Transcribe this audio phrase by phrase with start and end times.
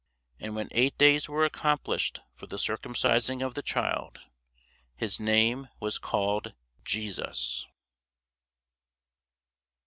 [0.39, 4.19] And when eight days were accomplished for the circumcising of the child,
[4.95, 7.67] his name was called JESUS.